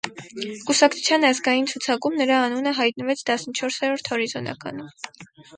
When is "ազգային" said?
1.29-1.67